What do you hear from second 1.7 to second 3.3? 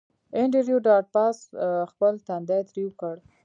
خپل تندی ترېو کړ